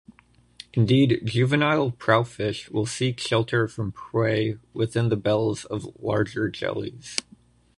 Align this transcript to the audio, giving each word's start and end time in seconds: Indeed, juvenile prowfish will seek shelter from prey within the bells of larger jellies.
Indeed, 0.73 1.21
juvenile 1.25 1.91
prowfish 1.91 2.71
will 2.71 2.87
seek 2.87 3.19
shelter 3.19 3.67
from 3.67 3.91
prey 3.91 4.57
within 4.73 5.09
the 5.09 5.15
bells 5.15 5.63
of 5.65 5.95
larger 5.99 6.49
jellies. 6.49 7.17